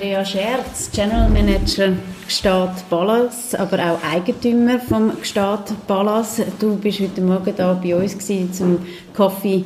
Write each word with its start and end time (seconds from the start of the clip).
Andrea 0.00 0.24
Scherz, 0.24 0.90
General 0.94 1.28
Manager 1.28 1.92
Gstaad 2.26 2.88
Ballas, 2.88 3.54
aber 3.54 3.78
auch 3.78 4.02
Eigentümer 4.02 4.80
vom 4.80 5.12
Gstaad 5.20 5.86
Ballas. 5.86 6.40
Du 6.58 6.76
bist 6.76 7.00
heute 7.00 7.20
Morgen 7.20 7.52
da 7.54 7.74
bei 7.74 7.94
uns 7.94 8.16
gewesen, 8.16 8.50
zum 8.50 8.78
Coffee 9.12 9.62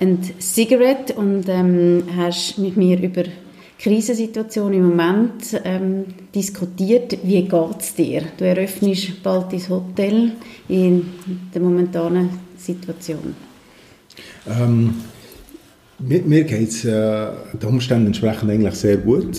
and 0.00 0.42
Cigarette 0.42 1.14
und 1.14 1.48
ähm, 1.48 2.02
hast 2.16 2.58
mit 2.58 2.76
mir 2.76 3.00
über 3.00 3.22
Krisensituation 3.78 4.72
im 4.72 4.88
Moment 4.88 5.60
ähm, 5.64 6.06
diskutiert. 6.34 7.16
Wie 7.22 7.42
geht 7.42 7.78
es 7.78 7.94
dir? 7.94 8.22
Du 8.36 8.44
eröffnest 8.44 9.22
bald 9.22 9.52
dein 9.52 9.68
Hotel 9.68 10.32
in 10.68 11.08
der 11.54 11.62
momentanen 11.62 12.30
Situation. 12.56 13.36
Ähm, 14.44 15.04
mir, 15.98 16.22
mir 16.22 16.44
geht 16.44 16.68
es 16.68 16.84
äh, 16.84 17.28
den 17.60 17.68
Umständen 17.68 18.06
entsprechend 18.06 18.50
eigentlich 18.50 18.74
sehr 18.74 18.96
gut. 18.96 19.38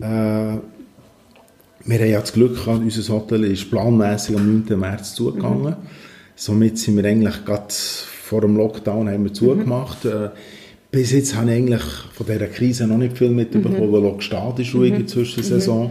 Äh, 0.00 0.58
wir 1.84 1.98
haben 1.98 2.10
ja 2.10 2.20
das 2.20 2.32
Glück 2.32 2.56
gehabt, 2.56 2.80
unser 2.80 3.14
Hotel 3.14 3.44
ist 3.44 3.70
planmäßig 3.70 4.36
am 4.36 4.64
9. 4.66 4.78
März 4.78 5.14
zugegangen. 5.14 5.70
Mhm. 5.70 5.76
Somit 6.36 6.78
sind 6.78 6.96
wir 6.96 7.04
eigentlich 7.04 7.44
gerade 7.44 7.66
vor 7.70 8.42
dem 8.42 8.56
Lockdown 8.56 9.08
haben 9.08 9.24
wir 9.24 9.32
zugemacht. 9.32 10.04
Mhm. 10.04 10.10
Äh, 10.10 10.28
bis 10.90 11.12
jetzt 11.12 11.34
habe 11.34 11.50
ich 11.50 11.56
eigentlich 11.56 11.82
von 12.12 12.26
dieser 12.26 12.46
Krise 12.46 12.86
noch 12.86 12.98
nicht 12.98 13.16
viel 13.16 13.30
mitbekommen, 13.30 13.90
mhm. 13.90 13.92
weil 13.92 14.06
auch 14.06 14.20
Staat 14.20 14.58
ist 14.58 14.74
ruhig 14.74 14.90
mhm. 14.90 14.96
in 14.96 15.02
der 15.02 15.08
Zwischensaison. 15.08 15.90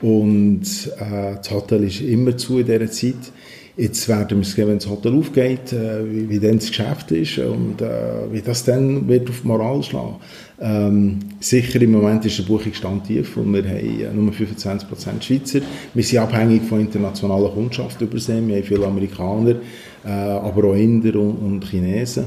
Mhm. 0.00 0.08
Und 0.08 0.62
äh, 0.98 1.36
das 1.36 1.50
Hotel 1.50 1.84
ist 1.84 2.00
immer 2.00 2.36
zu 2.36 2.58
in 2.58 2.66
dieser 2.66 2.90
Zeit. 2.90 3.32
Jetzt 3.74 4.06
werden 4.06 4.38
wir 4.38 4.44
sehen, 4.44 4.68
wenn 4.68 4.78
das 4.78 4.88
Hotel 4.88 5.14
aufgeht, 5.14 5.72
äh, 5.72 6.04
wie, 6.04 6.28
wie 6.28 6.38
dann 6.38 6.58
das 6.58 6.68
Geschäft 6.68 7.10
ist 7.12 7.38
und 7.38 7.80
äh, 7.80 8.30
wie 8.30 8.42
das 8.42 8.64
dann 8.64 9.08
wird 9.08 9.30
auf 9.30 9.40
die 9.40 9.48
Moral 9.48 9.82
schlagen. 9.82 10.16
Ähm, 10.60 11.18
sicher 11.40 11.80
im 11.80 11.92
Moment 11.92 12.24
ist 12.26 12.38
der 12.38 12.44
Buchungsstand 12.44 13.06
tief 13.06 13.36
und 13.38 13.52
wir 13.54 13.64
haben 13.64 14.00
äh, 14.00 14.12
nur 14.12 14.30
25% 14.32 15.22
Schweizer. 15.22 15.60
Wir 15.94 16.04
sind 16.04 16.18
abhängig 16.18 16.64
von 16.64 16.80
internationaler 16.80 17.48
Kundschaft 17.48 18.00
übersehen. 18.02 18.46
Wir 18.46 18.56
haben 18.56 18.64
viele 18.64 18.86
Amerikaner, 18.86 19.56
äh, 20.04 20.08
aber 20.08 20.68
auch 20.68 20.74
Inder 20.74 21.18
und, 21.18 21.36
und 21.36 21.64
Chinesen. 21.64 22.26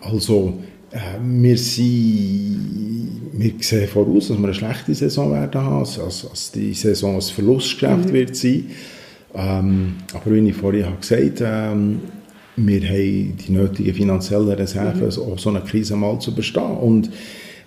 Also 0.00 0.60
äh, 0.92 0.98
wir, 1.20 1.58
sind, 1.58 3.20
wir 3.32 3.52
sehen 3.58 3.88
voraus, 3.88 4.28
dass 4.28 4.38
wir 4.38 4.44
eine 4.44 4.54
schlechte 4.54 4.94
Saison 4.94 5.32
werden 5.32 5.60
haben, 5.60 5.78
also, 5.80 6.04
also 6.04 6.28
die 6.54 6.72
Saison 6.72 7.16
ein 7.16 7.20
Verlustgeschäft 7.20 8.10
mhm. 8.10 8.12
wird 8.12 8.36
sein. 8.36 8.70
Ähm, 9.34 9.96
aber 10.12 10.34
wie 10.34 10.48
ich 10.48 10.56
vorhin 10.56 10.86
habe 10.86 10.96
gesagt 10.98 11.42
ähm, 11.44 12.00
wir 12.56 12.82
haben 12.82 13.36
die 13.36 13.52
nötigen 13.52 13.94
finanziellen 13.94 14.48
Reserven, 14.48 15.08
mhm. 15.08 15.32
auch 15.32 15.38
so 15.38 15.50
eine 15.50 15.60
Krise 15.60 15.96
mal 15.96 16.18
zu 16.20 16.34
bestehen. 16.34 16.76
Und 16.76 17.10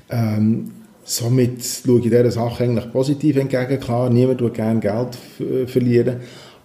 ähm, 0.09 0.71
somit 1.03 1.63
schaue 1.63 1.97
ich 1.97 2.03
dieser 2.03 2.31
Sache 2.31 2.63
eigentlich 2.63 2.91
positiv 2.91 3.35
entgegen. 3.37 3.79
Klar, 3.79 4.09
niemand 4.09 4.41
will 4.41 4.49
gerne 4.49 4.79
Geld 4.79 5.69
verlieren, 5.69 6.17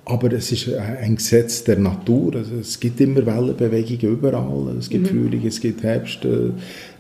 aber 0.05 0.33
es 0.33 0.51
ist 0.51 0.69
ein 0.75 1.17
Gesetz 1.17 1.65
der 1.65 1.79
Natur. 1.79 2.37
Also 2.37 2.57
es 2.61 2.79
gibt 2.79 3.01
immer 3.01 3.25
Wellenbewegungen 3.25 4.19
überall. 4.19 4.77
Es 4.79 4.89
gibt 4.89 5.13
mhm. 5.13 5.25
Frühling, 5.25 5.47
es 5.47 5.61
gibt 5.61 5.83
Herbst, 5.83 6.25
äh, 6.25 6.51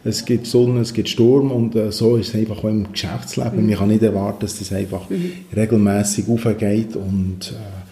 es 0.04 0.24
gibt 0.24 0.46
Sonne, 0.46 0.80
es 0.80 0.92
gibt 0.92 1.08
Sturm 1.08 1.50
und 1.50 1.74
äh, 1.74 1.90
so 1.90 2.16
ist 2.16 2.28
es 2.28 2.34
einfach 2.34 2.58
auch 2.58 2.68
im 2.68 2.92
Geschäftsleben. 2.92 3.62
Mhm. 3.62 3.70
Man 3.70 3.78
kann 3.78 3.88
nicht 3.88 4.02
erwarten, 4.02 4.40
dass 4.40 4.58
das 4.58 4.72
einfach 4.72 5.10
mhm. 5.10 5.32
regelmäßig 5.54 6.28
aufgeht 6.28 6.94
und 6.96 7.52
äh, 7.52 7.91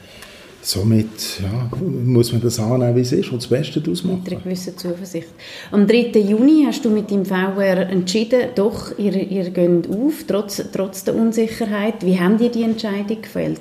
somit 0.63 1.41
ja, 1.43 1.71
muss 1.81 2.33
man 2.33 2.43
das 2.43 2.59
annehmen, 2.59 2.97
wie 2.97 3.01
es 3.01 3.13
ist 3.13 3.31
und 3.33 3.43
das 3.43 3.49
Beste 3.49 3.81
daraus 3.81 4.05
machen. 4.05 4.21
Mit 4.23 4.33
einer 4.33 4.43
gewissen 4.43 4.77
Zuversicht. 4.77 5.29
Am 5.71 5.87
3. 5.87 6.11
Juni 6.21 6.65
hast 6.67 6.85
du 6.85 6.91
mit 6.91 7.11
dem 7.11 7.25
VR 7.25 7.89
entschieden, 7.89 8.51
doch, 8.55 8.99
ihr, 8.99 9.15
ihr 9.15 9.51
geht 9.51 9.89
auf, 9.89 10.25
trotz, 10.27 10.63
trotz 10.73 11.05
der 11.05 11.15
Unsicherheit. 11.15 12.05
Wie 12.05 12.19
haben 12.19 12.39
dir 12.39 12.51
die 12.51 12.63
Entscheidung 12.63 13.23
gefällt? 13.23 13.61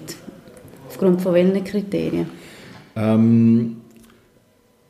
Aufgrund 0.87 1.21
von 1.21 1.33
welchen 1.33 1.63
Kriterien? 1.63 2.27
Ähm, 2.95 3.77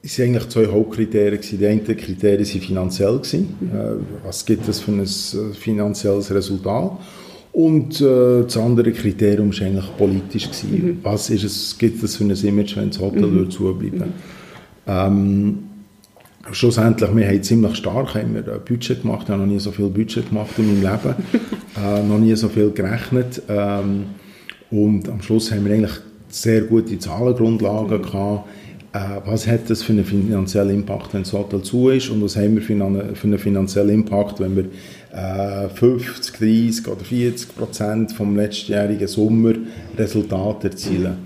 es 0.02 0.18
waren 0.18 0.30
eigentlich 0.30 0.50
zwei 0.50 0.66
Hauptkriterien. 0.68 1.42
Die 1.42 1.68
einen 1.68 1.84
Kriterien 1.84 2.46
waren 2.46 2.62
finanziell. 2.62 3.22
Mhm. 3.32 3.70
Äh, 3.72 4.26
was 4.26 4.46
gibt 4.46 4.68
es 4.68 4.80
für 4.80 4.92
ein 4.92 5.02
äh, 5.02 5.54
finanzielles 5.54 6.32
Resultat? 6.34 6.92
Und 7.52 8.00
äh, 8.00 8.44
das 8.44 8.58
andere 8.58 8.92
Kriterium 8.92 9.52
war 9.52 9.66
eigentlich 9.66 9.98
politisch. 9.98 10.50
Mhm. 10.64 11.00
Was 11.04 11.30
ist 11.30 11.44
es, 11.44 11.78
gibt 11.78 12.04
es 12.04 12.16
für 12.16 12.24
ein 12.24 12.32
Image, 12.32 12.78
wenn 12.78 12.90
das 12.90 13.00
Hotel 13.00 13.28
mhm. 13.28 13.50
zubleiben 13.50 14.00
mhm. 14.00 14.14
ähm, 14.88 15.58
Schlussendlich, 16.52 17.16
wir 17.16 17.28
haben 17.28 17.44
ziemlich 17.44 17.76
stark 17.76 18.16
haben 18.16 18.34
wir 18.34 18.42
ein 18.42 18.62
Budget 18.66 19.02
gemacht. 19.02 19.24
Ich 19.26 19.30
habe 19.30 19.42
noch 19.42 19.48
nie 19.48 19.60
so 19.60 19.72
viel 19.72 19.90
Budget 19.90 20.30
gemacht 20.30 20.52
in 20.58 20.68
meinem 20.68 20.82
Leben. 20.82 21.16
äh, 21.84 22.04
noch 22.04 22.18
nie 22.18 22.36
so 22.36 22.50
viel 22.50 22.72
gerechnet. 22.72 23.42
Ähm, 23.48 24.06
und 24.72 25.10
am 25.10 25.22
Schluss 25.22 25.52
haben 25.52 25.66
wir 25.66 25.74
eigentlich 25.74 26.00
sehr 26.30 26.62
gute 26.62 26.98
Zahlengrundlagen 26.98 27.98
mhm. 27.98 28.02
gehabt. 28.04 28.50
Äh, 28.92 29.00
was 29.26 29.46
hat 29.48 29.70
das 29.70 29.84
für 29.84 29.94
einen 29.94 30.06
finanziellen 30.06 30.76
Impact, 30.76 31.14
wenn 31.14 31.24
das 31.24 31.34
Hotel 31.34 31.62
zu 31.62 31.90
ist? 31.90 32.10
Und 32.10 32.24
was 32.24 32.36
haben 32.36 32.56
wir 32.56 32.62
für 32.62 32.74
einen, 32.74 33.38
finanziellen 33.38 33.94
Impact, 33.94 34.40
wenn 34.40 34.56
wir 34.56 34.66
50, 35.74 36.36
äh, 36.42 36.68
30 36.68 36.88
oder 36.88 37.04
40 37.04 37.56
Prozent 37.56 38.12
vom 38.14 38.36
letztjährigen 38.36 39.08
Sommer 39.08 39.54
Resultate 39.98 40.70
erzielen. 40.70 41.18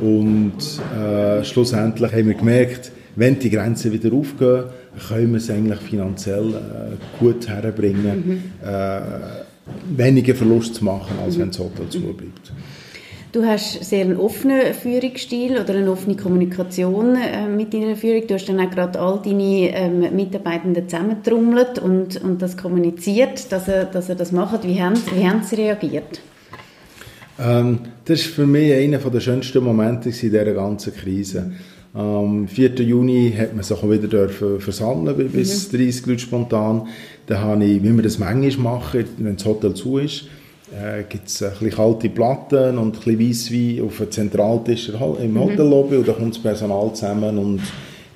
Und 0.00 0.54
äh, 0.96 1.44
schlussendlich 1.44 2.12
haben 2.12 2.28
wir 2.28 2.34
gemerkt, 2.34 2.92
wenn 3.16 3.38
die 3.38 3.50
Grenzen 3.50 3.92
wieder 3.92 4.14
aufgehen, 4.14 4.64
können 5.08 5.32
wir 5.32 5.38
es 5.38 5.50
eigentlich 5.50 5.80
finanziell 5.80 6.54
äh, 6.54 7.18
gut 7.18 7.48
herbringen, 7.48 8.24
mhm. 8.62 8.66
äh, 8.66 9.00
weniger 9.96 10.34
Verlust 10.34 10.76
zu 10.76 10.84
machen, 10.84 11.18
als 11.22 11.36
mhm. 11.36 11.42
wenn 11.42 11.48
das 11.48 11.58
Hotel 11.58 11.88
zubleibt. 11.88 12.52
Du 13.32 13.44
hast 13.44 13.84
sehr 13.84 14.00
einen 14.00 14.16
offenen 14.16 14.74
Führungsstil 14.74 15.52
oder 15.52 15.74
eine 15.74 15.92
offene 15.92 16.16
Kommunikation 16.16 17.14
äh, 17.14 17.46
mit 17.46 17.72
deiner 17.72 17.94
Führung. 17.94 18.26
Du 18.26 18.34
hast 18.34 18.48
dann 18.48 18.58
auch 18.58 18.70
gerade 18.70 18.98
all 18.98 19.20
deine 19.24 19.70
ähm, 19.72 20.16
Mitarbeitenden 20.16 20.88
zusammentrommelt 20.88 21.78
und, 21.78 22.20
und 22.24 22.42
das 22.42 22.56
kommuniziert, 22.56 23.52
dass 23.52 23.68
er, 23.68 23.84
dass 23.84 24.08
er 24.08 24.16
das 24.16 24.32
macht. 24.32 24.66
Wie 24.66 24.82
haben, 24.82 24.96
wie 25.14 25.24
haben 25.28 25.44
sie 25.44 25.54
reagiert? 25.56 26.20
Ähm, 27.38 27.78
das 28.04 28.20
ist 28.20 28.34
für 28.34 28.46
mich 28.46 28.72
einer 28.74 28.98
der 28.98 29.20
schönsten 29.20 29.62
Momente 29.62 30.08
in 30.08 30.14
dieser 30.16 30.52
ganzen 30.52 30.92
Krise. 30.92 31.52
Am 31.94 32.48
4. 32.48 32.74
Juni 32.82 33.32
hat 33.36 33.54
man 33.54 33.62
sich 33.62 33.80
wieder 33.82 34.08
dürfen 34.08 34.60
versammeln 34.60 35.28
bis 35.28 35.72
mhm. 35.72 35.78
30 35.78 36.06
Leute 36.06 36.18
spontan. 36.20 36.88
Da 37.26 37.40
habe 37.40 37.64
ich, 37.64 37.80
wie 37.82 37.90
man 37.90 38.02
das 38.02 38.18
manchmal 38.18 38.74
macht, 38.74 39.06
wenn 39.18 39.36
das 39.36 39.44
Hotel 39.44 39.74
zu 39.74 39.98
ist, 39.98 40.26
äh, 40.72 41.04
gibt 41.08 41.28
es 41.28 41.42
ein 41.42 41.50
bisschen 41.50 41.70
kalte 41.70 42.08
Platten 42.08 42.78
und 42.78 42.96
ein 42.96 43.16
bisschen 43.16 43.28
Weisswein 43.28 43.84
auf 43.84 43.96
dem 43.98 44.10
Zentraltisch 44.10 44.88
im 44.88 45.32
mhm. 45.32 45.40
Hotellobby 45.40 45.96
und 45.96 46.08
da 46.08 46.12
kommt 46.12 46.34
das 46.34 46.42
Personal 46.42 46.92
zusammen 46.94 47.38
und 47.38 47.60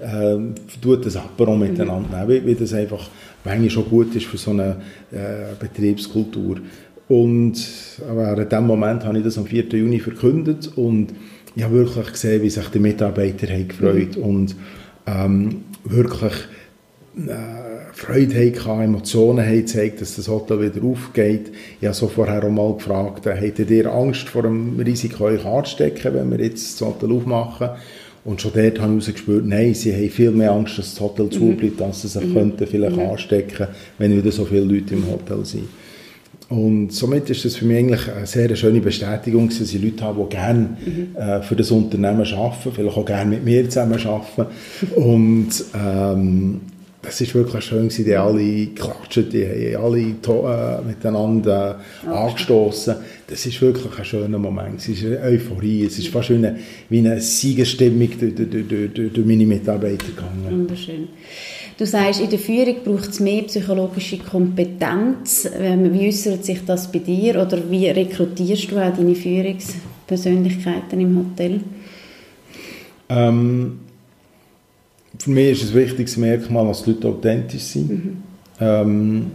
äh, 0.01 0.37
tut 0.81 1.07
das 1.07 1.17
Apero 1.17 1.57
miteinander, 1.57 2.25
mhm. 2.25 2.29
wie, 2.29 2.47
wie 2.47 2.55
das 2.55 2.73
einfach 2.75 3.09
manchmal 3.45 3.71
schon 3.71 3.89
gut 3.89 4.15
ist 4.15 4.27
für 4.27 4.39
so 4.39 4.51
eine 4.51 4.77
äh, 5.13 5.55
Betriebskultur. 5.59 6.59
Und 7.07 7.55
in 7.99 8.49
dem 8.49 8.67
Moment 8.67 9.05
habe 9.05 9.19
ich 9.19 9.25
das 9.25 9.37
am 9.37 9.45
4. 9.45 9.65
Juni 9.69 10.01
verkündet 10.01 10.71
und 10.77 11.09
ich 11.55 11.63
habe 11.63 11.75
wirklich 11.75 12.13
gesehen, 12.13 12.43
wie 12.43 12.51
sich 12.51 12.67
die 12.69 12.79
Mitarbeiter 12.79 13.47
haben 13.47 13.69
gefreut 13.69 14.17
mhm. 14.17 14.23
und 14.23 14.57
ähm, 15.07 15.65
wirklich 15.85 16.33
äh, 17.17 17.64
Freude 17.97 18.35
hatten, 18.35 18.83
Emotionen 18.83 19.47
haben 19.47 19.59
gezeigt, 19.59 20.01
dass 20.01 20.17
das 20.17 20.27
Hotel 20.27 20.61
wieder 20.61 20.85
aufgeht. 20.85 21.53
Ich 21.81 21.87
habe 21.87 21.95
so 21.95 22.09
vorher 22.09 22.43
auch 22.45 22.51
mal 22.51 22.75
gefragt, 22.75 23.25
äh, 23.27 23.37
hättet 23.37 23.71
ihr 23.71 23.91
Angst 23.91 24.29
vor 24.29 24.43
dem 24.43 24.79
Risiko, 24.81 25.25
euch 25.25 25.45
anzustecken, 25.45 26.13
wenn 26.13 26.31
wir 26.31 26.45
jetzt 26.45 26.81
das 26.81 26.87
Hotel 26.87 27.13
aufmachen? 27.13 27.71
Und 28.25 28.41
schon 28.41 28.53
dort 28.53 28.81
habe 28.81 28.99
ich 28.99 29.07
herausgespürt, 29.07 29.47
nein, 29.47 29.75
sie 29.75 29.95
haben 29.95 30.11
viel 30.11 30.31
mehr 30.33 30.51
Angst, 30.51 30.79
dass 30.79 30.91
das 30.95 31.01
Hotel 31.01 31.27
mhm. 31.27 31.31
zubleibt, 31.31 31.81
als 31.83 32.03
sie 32.03 32.09
sich 32.09 32.25
mhm. 32.25 32.35
könnten 32.35 32.67
vielleicht 32.67 32.97
mhm. 32.97 33.03
anstecken, 33.03 33.69
wenn 33.99 34.17
wieder 34.17 34.33
so 34.33 34.45
viele 34.45 34.65
Leute 34.65 34.95
im 34.95 35.07
Hotel 35.09 35.45
sind. 35.45 35.69
Und 36.49 36.93
somit 36.93 37.31
ist 37.31 37.45
das 37.45 37.57
für 37.57 37.65
mich 37.65 37.79
eigentlich 37.79 38.13
eine 38.13 38.27
sehr 38.27 38.55
schöne 38.57 38.81
Bestätigung, 38.81 39.49
dass 39.49 39.61
ich 39.61 39.83
Leute 39.83 40.05
habe, 40.05 40.23
die 40.25 40.37
gerne 40.37 40.77
mhm. 40.85 41.17
äh, 41.17 41.43
für 41.43 41.55
das 41.55 41.71
Unternehmen 41.71 42.27
arbeiten, 42.27 42.73
vielleicht 42.75 42.97
auch 42.97 43.07
gerne 43.07 43.31
mit 43.31 43.45
mir 43.45 43.69
zusammen 43.69 44.01
arbeiten. 44.05 44.47
Und 44.97 45.65
ähm, 45.75 46.61
das 47.05 47.21
ist 47.21 47.35
wirklich 47.35 47.65
schön 47.65 47.89
gewesen, 47.89 48.05
die 48.05 48.17
alle 48.17 48.67
klatschen, 48.69 49.29
die 49.31 49.47
haben 49.47 49.85
alle 49.85 50.01
äh, 50.01 50.83
miteinander 50.87 51.81
äh, 52.05 52.11
angestoßen. 52.11 52.95
Das 53.27 53.45
ist 53.47 53.61
wirklich 53.61 53.99
ein 53.99 54.05
schöner 54.05 54.39
Moment. 54.39 54.81
Es 54.81 54.89
ist 54.89 55.05
eine 55.05 55.21
Euphorie, 55.21 55.85
es 55.85 55.99
ist 55.99 56.09
fast 56.09 56.31
wie 56.31 56.35
eine, 56.35 56.59
wie 56.89 56.99
eine 56.99 57.21
Siegesstimmung 57.21 58.09
durch, 58.19 58.35
durch, 58.35 58.69
durch, 58.93 59.13
durch 59.13 59.27
meine 59.27 59.47
Mitarbeiter 59.47 60.07
gegangen. 60.07 60.47
Wunderschön. 60.51 61.09
Du 61.77 61.87
sagst, 61.87 62.21
in 62.21 62.31
der 62.31 62.39
Führung 62.39 62.77
braucht 62.85 63.11
es 63.11 63.21
mehr 63.21 63.43
psychologische 63.43 64.19
Kompetenz. 64.19 65.49
Ähm, 65.59 65.93
wie 65.93 66.09
äußert 66.09 66.45
sich 66.45 66.65
das 66.65 66.91
bei 66.91 67.01
dir 67.01 67.43
oder 67.43 67.59
wie 67.69 67.89
rekrutierst 67.89 68.71
du 68.71 68.79
auch 68.79 68.95
deine 68.97 69.15
Führungspersönlichkeiten 69.15 71.01
im 71.01 71.19
Hotel? 71.19 71.61
Ähm, 73.09 73.81
für 75.25 75.31
mich 75.31 75.63
ist 75.63 75.71
ein 75.71 75.77
wichtiges 75.77 76.19
Merkmal, 76.19 76.67
dass 76.67 76.83
die 76.83 76.91
Leute 76.91 77.09
authentisch 77.09 77.63
sind. 77.63 77.91
Mhm. 77.91 78.17
Ähm, 78.61 79.27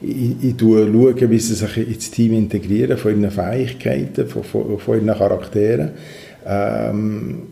ich, 0.00 0.42
ich 0.42 0.54
schaue, 0.58 1.30
wie 1.30 1.38
sie 1.38 1.54
sich 1.54 1.76
ins 1.76 2.10
Team 2.10 2.32
integrieren, 2.32 2.96
von 2.96 3.20
ihren 3.20 3.30
Fähigkeiten, 3.30 4.26
von, 4.26 4.42
von, 4.42 4.78
von 4.78 4.94
ihren 4.96 5.18
Charakteren. 5.18 5.90
Ähm, 6.46 7.42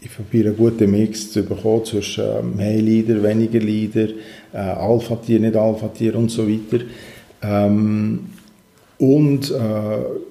ich 0.00 0.16
probiere 0.16 0.48
einen 0.48 0.56
guten 0.56 0.90
Mix 0.90 1.30
zu 1.30 1.42
bekommen 1.42 1.84
zwischen 1.84 2.24
äh, 2.24 2.42
mehr 2.42 2.80
Leader, 2.80 3.22
weniger 3.22 3.60
Leader, 3.60 4.08
äh, 4.54 4.56
Alpha-Tier, 4.56 5.40
nicht 5.40 5.54
Alpha-Tier 5.54 6.16
und 6.16 6.30
so 6.30 6.48
weiter. 6.48 6.84
Ähm, 7.42 8.20
und 8.96 9.50
äh, 9.50 9.54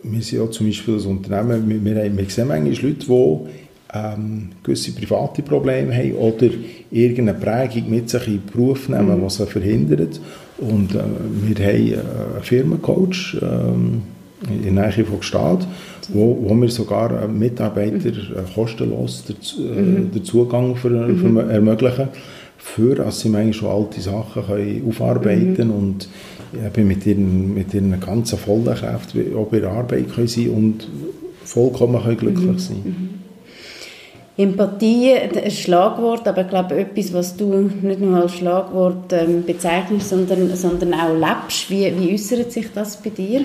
wir 0.04 0.22
sind 0.22 0.42
auch 0.42 0.50
zum 0.50 0.66
Beispiel 0.66 0.96
als 0.96 1.06
Unternehmen, 1.06 1.70
wir, 1.70 1.86
wir, 1.86 2.18
wir 2.18 2.30
sehen 2.30 2.48
manchmal 2.48 2.90
Leute, 2.90 3.06
die 3.06 3.12
ähm, 3.94 4.50
gewisse 4.64 4.94
private 4.94 5.42
Probleme 5.42 5.94
haben 5.94 6.14
oder 6.16 6.48
irgendeine 6.92 7.34
Prägung 7.34 7.90
mit 7.90 8.10
sich 8.10 8.28
in 8.28 8.34
den 8.34 8.46
Beruf 8.52 8.90
nehmen, 8.90 9.18
mhm. 9.18 9.24
was 9.24 9.36
sie 9.36 9.46
verhindert. 9.46 10.20
Und 10.58 10.96
äh, 10.96 11.00
wir 11.44 11.66
haben 11.66 11.88
äh, 11.88 11.96
einen 11.96 12.44
Firmencoach 12.44 13.38
ähm, 13.42 14.02
in 14.50 14.76
der 14.76 14.88
Nähe 14.88 15.06
von 15.06 15.20
Gstaad, 15.20 15.68
wo, 16.10 16.38
wo 16.42 16.56
wir 16.56 16.70
sogar 16.70 17.28
Mitarbeiter 17.28 18.10
äh, 18.10 18.54
kostenlos 18.56 19.26
den, 19.26 19.36
äh, 19.60 19.82
mhm. 19.82 20.12
den 20.12 20.24
Zugang 20.24 20.76
für, 20.76 20.90
mhm. 20.90 21.18
für 21.18 21.52
ermöglichen, 21.52 22.08
für 22.58 22.96
dass 22.96 23.20
sie 23.20 23.30
manchmal 23.30 23.54
schon 23.54 23.70
alte 23.70 24.02
Sachen 24.02 24.44
können 24.46 24.84
aufarbeiten 24.88 25.68
mhm. 25.68 25.74
und 25.74 26.10
eben 26.54 26.88
mit 26.88 27.06
ihren, 27.06 27.54
mit 27.54 27.74
ihren 27.74 28.00
ganzen 28.00 28.38
vollen 28.38 28.66
Kräften 28.66 29.36
auch 29.36 29.48
bei 29.48 29.60
der 29.60 29.72
Arbeit 29.72 30.14
können 30.14 30.28
sein 30.28 30.50
und 30.50 30.88
vollkommen 31.44 32.02
können 32.02 32.18
glücklich 32.18 32.46
mhm. 32.46 32.60
sein 32.60 32.82
mhm. 32.84 33.21
Empathie, 34.38 35.14
ein 35.14 35.52
Schlagwort, 35.52 36.28
aber 36.28 36.42
ich 36.42 36.48
glaube 36.48 36.76
etwas, 36.76 37.14
was 37.14 37.36
du 37.36 37.70
nicht 37.82 38.00
nur 38.00 38.22
als 38.22 38.34
Schlagwort 38.34 39.12
ähm, 39.12 39.44
bezeichnest, 39.46 40.10
sondern, 40.10 40.56
sondern 40.56 40.94
auch 40.94 41.14
lebst. 41.14 41.70
Wie, 41.70 41.94
wie 42.00 42.14
äußert 42.14 42.52
sich 42.52 42.68
das 42.74 42.98
bei 42.98 43.10
dir 43.10 43.42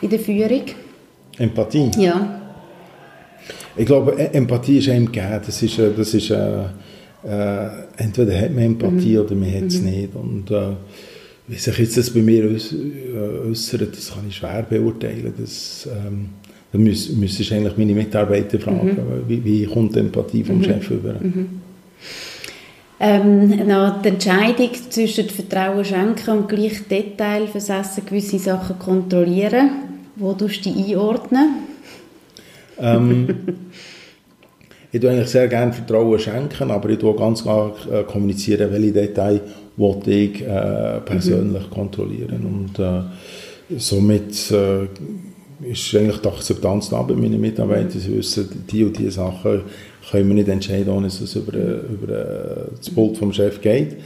in 0.00 0.10
der 0.10 0.18
Führung? 0.18 0.62
Empathie? 1.38 1.90
Ja. 1.98 2.40
Ich 3.76 3.86
glaube, 3.86 4.12
e- 4.12 4.36
Empathie 4.36 4.78
ist 4.78 4.88
einem 4.88 5.06
gegeben. 5.06 5.40
Das 5.44 5.62
ist, 5.62 5.78
äh, 5.78 5.90
das 5.96 6.14
ist 6.14 6.30
äh, 6.30 6.64
äh, 7.24 7.68
entweder 7.96 8.38
hat 8.38 8.50
man 8.50 8.64
Empathie 8.64 9.16
mhm. 9.16 9.24
oder 9.24 9.34
man 9.34 9.54
hat 9.54 9.64
es 9.64 9.80
mhm. 9.80 9.90
nicht. 9.90 10.14
Und 10.14 10.50
äh, 10.50 10.76
wie 11.48 11.56
sich 11.56 11.78
jetzt 11.78 11.96
das 11.96 12.10
bei 12.10 12.20
mir 12.20 12.44
äh, 12.44 13.48
äußert, 13.48 13.96
das 13.96 14.12
kann 14.14 14.26
ich 14.28 14.36
schwer 14.36 14.64
beurteilen. 14.68 15.34
Das, 15.38 15.88
ähm, 15.90 16.30
da 16.72 16.78
müsstest 16.78 17.50
du 17.50 17.54
eigentlich 17.54 17.76
meine 17.76 17.92
Mitarbeiter 17.92 18.58
fragen, 18.58 18.88
mhm. 18.88 19.28
wie, 19.28 19.44
wie 19.44 19.66
kommt 19.66 19.94
die 19.94 20.00
Empathie 20.00 20.42
vom 20.42 20.58
mhm. 20.58 20.64
Chef 20.64 20.90
über. 20.90 21.14
Mhm. 21.20 21.60
Ähm, 22.98 23.66
noch 23.66 24.00
die 24.00 24.08
Entscheidung 24.08 24.70
zwischen 24.88 25.28
Vertrauen 25.28 25.84
schenken 25.84 26.30
und 26.30 26.48
gleich 26.48 26.86
Detail 26.88 27.46
versessen, 27.48 28.04
gewisse 28.06 28.38
Sachen 28.38 28.78
kontrollieren. 28.78 29.70
Wo 30.16 30.32
du 30.32 30.46
die 30.46 30.94
einordnen? 30.94 31.48
Ähm, 32.78 33.28
ich 34.92 35.00
tue 35.00 35.10
eigentlich 35.10 35.28
sehr 35.28 35.48
gerne 35.48 35.72
Vertrauen 35.72 36.18
schenken, 36.18 36.70
aber 36.70 36.88
ich 36.90 36.98
tue 36.98 37.14
ganz 37.16 37.42
klar 37.42 37.74
äh, 37.92 38.04
kommunizieren, 38.04 38.70
welche 38.70 38.92
Details 38.92 39.40
ich 40.06 40.42
äh, 40.42 41.00
persönlich 41.04 41.64
mhm. 41.68 41.70
kontrollieren. 41.70 42.46
Und 42.46 42.78
äh, 42.78 43.02
somit 43.78 44.50
äh, 44.52 44.86
ist 45.64 45.94
eigentlich 45.94 46.18
die 46.18 46.28
Akzeptanz 46.28 46.90
da 46.90 47.02
bei 47.02 47.14
meinen 47.14 47.40
Mitarbeitern. 47.40 48.00
Sie 48.00 48.16
wissen, 48.16 48.64
die 48.70 48.84
und 48.84 48.98
die 48.98 49.10
Sachen 49.10 49.62
können 50.10 50.28
wir 50.28 50.34
nicht 50.34 50.48
entscheiden, 50.48 50.92
ohne 50.92 51.06
dass 51.06 51.20
es 51.20 51.34
über, 51.36 51.52
über 51.54 52.68
das 52.76 52.90
Pult 52.90 53.16
vom 53.16 53.32
Chef 53.32 53.60
geht. 53.60 53.96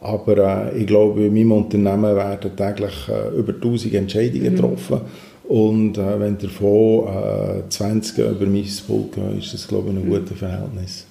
Aber 0.00 0.72
äh, 0.72 0.78
ich 0.78 0.86
glaube, 0.86 1.24
in 1.24 1.34
meinem 1.34 1.52
Unternehmen 1.52 2.16
werden 2.16 2.56
täglich 2.56 3.08
äh, 3.08 3.36
über 3.36 3.52
1000 3.52 3.94
Entscheidungen 3.94 4.52
mhm. 4.52 4.56
getroffen. 4.56 5.00
Und 5.44 5.98
äh, 5.98 6.20
wenn 6.20 6.38
davon 6.38 7.08
äh, 7.08 7.68
20 7.68 8.18
über 8.18 8.46
mein 8.46 8.66
Pult 8.86 9.12
gehen, 9.12 9.38
ist 9.38 9.52
das, 9.52 9.68
glaube 9.68 9.90
ich, 9.90 9.96
ein 9.96 10.06
mhm. 10.06 10.10
gutes 10.10 10.38
Verhältnis. 10.38 11.06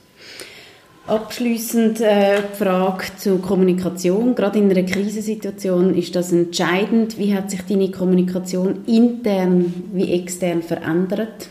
Abschließend 1.10 2.02
äh, 2.02 2.42
die 2.54 2.64
Frage 2.64 3.06
zur 3.18 3.42
Kommunikation. 3.42 4.36
Gerade 4.36 4.60
in 4.60 4.70
einer 4.70 4.84
Krisensituation 4.84 5.96
ist 5.96 6.16
das 6.16 6.32
entscheidend. 6.32 7.18
Wie 7.18 7.34
hat 7.34 7.50
sich 7.50 7.62
deine 7.64 7.90
Kommunikation 7.90 8.86
intern 8.86 9.74
wie 9.92 10.14
extern 10.14 10.62
verändert? 10.62 11.50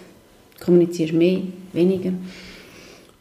Kommunizierst 0.64 1.12
du 1.12 1.16
mehr, 1.16 1.40
weniger? 1.72 2.12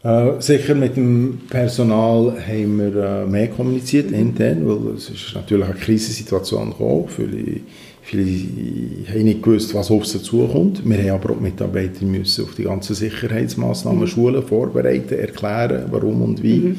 Äh, 0.03 0.39
sicher 0.39 0.75
mit 0.75 0.95
dem 0.95 1.41
Personal 1.49 2.37
haben 2.47 2.77
wir 2.77 3.03
äh, 3.03 3.25
mehr 3.25 3.47
kommuniziert 3.47 4.11
intern, 4.11 4.67
weil 4.67 4.93
es 4.93 5.09
ist 5.09 5.33
natürlich 5.33 5.65
eine 5.65 5.73
Krisensituation 5.73 6.69
gekommen. 6.69 7.07
Viele 7.07 7.61
Viele 8.07 9.03
haben 9.11 9.23
nicht 9.25 9.43
gewusst, 9.43 9.75
was 9.75 9.91
auf 9.91 10.05
sie 10.05 10.21
zukommt. 10.21 10.81
Wir 10.85 10.97
haben 10.97 11.21
aber 11.21 11.33
auch 11.33 11.41
Mitarbeiter 11.41 12.05
müssen 12.05 12.45
auf 12.45 12.55
die 12.55 12.63
ganzen 12.63 12.95
Sicherheitsmaßnahmen 12.95 13.99
mhm. 13.99 14.07
schulen, 14.07 14.43
vorbereiten, 14.43 15.19
erklären, 15.19 15.87
warum 15.91 16.21
und 16.21 16.41
wie. 16.41 16.55
Mhm. 16.55 16.77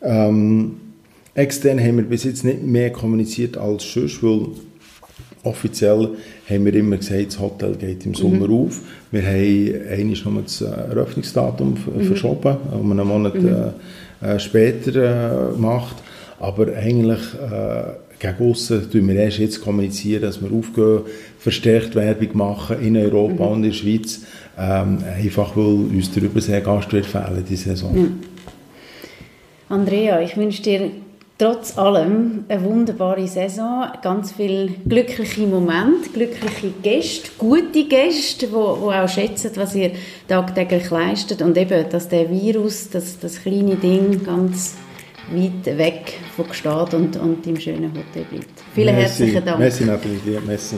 Ähm, 0.00 0.70
extern 1.34 1.80
haben 1.80 1.96
wir 1.96 2.04
bis 2.04 2.22
jetzt 2.22 2.44
nicht 2.44 2.62
mehr 2.62 2.90
kommuniziert 2.92 3.58
als 3.58 3.82
sonst, 3.92 4.22
weil 4.22 4.46
offiziell 5.42 6.10
haben 6.48 6.64
wir 6.64 6.74
immer 6.74 6.98
gesagt, 6.98 7.26
das 7.26 7.40
Hotel 7.40 7.74
geht 7.74 8.06
im 8.06 8.14
Sommer 8.14 8.46
mhm. 8.46 8.66
auf. 8.66 8.80
Wir 9.10 9.22
haben 9.22 9.90
eigentlich 9.90 10.24
noch 10.24 10.40
das 10.40 10.60
Eröffnungsdatum 10.60 11.78
mhm. 11.96 12.04
verschoben, 12.04 12.56
um 12.80 12.92
einen 12.92 13.08
Monat 13.08 13.34
mhm. 13.34 13.72
äh, 14.22 14.34
äh 14.34 14.38
später 14.38 15.50
äh, 15.50 15.52
gemacht. 15.52 15.96
Aber 16.38 16.68
eigentlich 16.68 17.20
äh, 17.34 18.09
gegen 18.20 18.50
aussen 18.50 18.90
tun 18.90 19.08
wir 19.08 19.16
erst 19.16 19.38
jetzt 19.38 19.62
kommunizieren, 19.62 20.22
dass 20.22 20.40
wir 20.40 20.52
aufgehen, 20.52 21.00
verstärkt 21.38 21.94
Werbung 21.96 22.36
machen 22.36 22.80
in 22.80 22.96
Europa 22.96 23.44
mhm. 23.44 23.50
und 23.50 23.64
in 23.64 23.70
der 23.70 23.76
Schweiz, 23.76 24.20
ähm, 24.58 24.98
einfach 25.16 25.56
weil 25.56 25.64
uns 25.64 26.12
der 26.12 26.24
Übersee 26.24 26.60
Gastwirt 26.60 27.06
fehlen 27.06 27.44
diese 27.48 27.70
Saison. 27.70 27.94
Mhm. 27.94 28.18
Andrea, 29.68 30.20
ich 30.20 30.36
wünsche 30.36 30.62
dir 30.62 30.90
trotz 31.38 31.78
allem 31.78 32.44
eine 32.48 32.62
wunderbare 32.62 33.26
Saison, 33.26 33.86
ganz 34.02 34.32
viele 34.32 34.68
glückliche 34.86 35.46
Momente, 35.46 36.10
glückliche 36.12 36.70
Gäste, 36.82 37.30
gute 37.38 37.84
Gäste, 37.88 38.46
die, 38.46 38.52
die 38.52 38.54
auch 38.54 39.08
schätzen, 39.08 39.52
was 39.54 39.74
ihr 39.74 39.92
tagtäglich 40.28 40.90
leistet 40.90 41.40
und 41.40 41.56
eben, 41.56 41.88
dass 41.88 42.08
der 42.08 42.28
Virus, 42.30 42.90
das, 42.90 43.18
das 43.18 43.40
kleine 43.42 43.76
Ding 43.76 44.22
ganz 44.22 44.74
weit 45.30 45.78
weg 45.78 46.18
von 46.36 46.48
Gstaad 46.48 46.94
und, 46.94 47.16
und 47.16 47.46
im 47.46 47.58
schönen 47.58 47.90
Hotel 47.90 48.24
bleibt. 48.30 48.62
Vielen 48.74 48.94
merci, 48.94 49.24
herzlichen 49.24 49.44
Dank. 49.44 49.58
Merci 49.58 49.84
Nathalie, 49.84 50.40
merci. 50.46 50.76